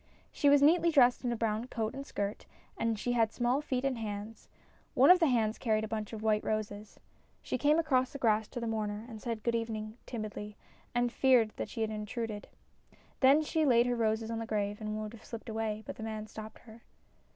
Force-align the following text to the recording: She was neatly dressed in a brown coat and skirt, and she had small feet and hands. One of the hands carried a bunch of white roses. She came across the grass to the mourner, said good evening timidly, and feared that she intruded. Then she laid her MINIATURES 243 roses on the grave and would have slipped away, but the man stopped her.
She 0.31 0.49
was 0.49 0.63
neatly 0.63 0.89
dressed 0.89 1.23
in 1.23 1.31
a 1.31 1.35
brown 1.35 1.67
coat 1.67 1.93
and 1.93 2.03
skirt, 2.07 2.47
and 2.75 2.97
she 2.97 3.11
had 3.11 3.31
small 3.31 3.61
feet 3.61 3.85
and 3.85 3.99
hands. 3.99 4.47
One 4.95 5.11
of 5.11 5.19
the 5.19 5.27
hands 5.27 5.59
carried 5.59 5.83
a 5.83 5.87
bunch 5.87 6.11
of 6.11 6.23
white 6.23 6.43
roses. 6.43 6.99
She 7.43 7.59
came 7.59 7.77
across 7.77 8.11
the 8.11 8.17
grass 8.17 8.47
to 8.47 8.59
the 8.59 8.65
mourner, 8.65 9.05
said 9.19 9.43
good 9.43 9.53
evening 9.53 9.99
timidly, 10.07 10.57
and 10.95 11.11
feared 11.11 11.51
that 11.57 11.69
she 11.69 11.83
intruded. 11.83 12.47
Then 13.19 13.43
she 13.43 13.63
laid 13.63 13.85
her 13.85 13.95
MINIATURES 13.95 14.21
243 14.29 14.31
roses 14.31 14.31
on 14.31 14.39
the 14.39 14.47
grave 14.47 14.81
and 14.81 14.99
would 14.99 15.13
have 15.13 15.23
slipped 15.23 15.49
away, 15.49 15.83
but 15.85 15.97
the 15.97 16.01
man 16.01 16.25
stopped 16.25 16.57
her. 16.63 16.81